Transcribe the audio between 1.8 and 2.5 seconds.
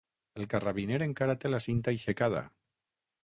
aixecada.